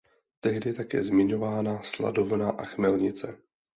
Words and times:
Tehdy 0.39 0.69
je 0.69 0.73
také 0.73 1.03
zmiňována 1.03 1.83
sladovna 1.83 2.49
a 2.51 2.63
chmelnice. 2.65 3.37